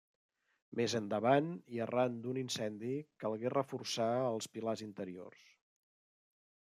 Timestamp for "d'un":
2.23-2.39